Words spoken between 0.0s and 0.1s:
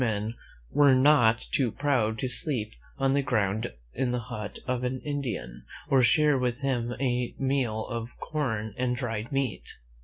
^a